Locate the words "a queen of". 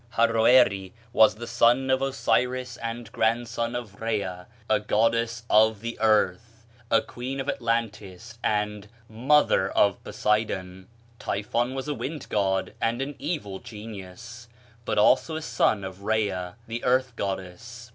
6.89-7.47